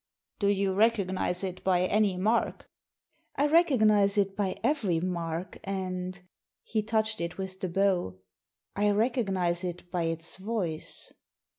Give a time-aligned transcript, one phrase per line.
[0.39, 2.67] "Do you recognise it by any mark?
[2.91, 6.19] *'" I recognise it by every mark, and
[6.63, 8.17] "—he touched it with the bow
[8.75, 11.13] —"I recognise it by its voice."